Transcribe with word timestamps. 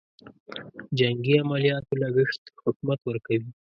جنګي 0.97 1.35
عملیاتو 1.43 1.93
لګښت 2.01 2.41
حکومت 2.63 2.99
ورکوي. 3.03 3.49